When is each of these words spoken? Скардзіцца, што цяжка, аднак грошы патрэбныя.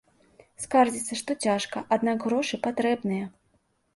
Скардзіцца, 0.63 1.17
што 1.19 1.31
цяжка, 1.45 1.83
аднак 1.97 2.25
грошы 2.25 2.61
патрэбныя. 2.69 3.25